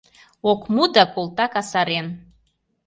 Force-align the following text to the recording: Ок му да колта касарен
Ок 0.51 0.61
му 0.73 0.83
да 0.93 1.03
колта 1.13 1.45
касарен 1.53 2.07